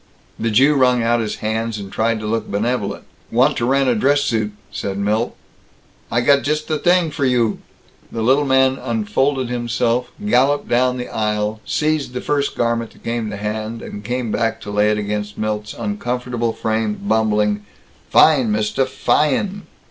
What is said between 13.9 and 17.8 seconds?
came back to lay it against Milt's uncomfortable frame, bumbling,